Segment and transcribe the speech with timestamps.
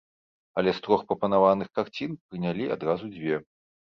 [0.59, 3.35] Але з трох прапанаваных карцін прынялі адразу дзве.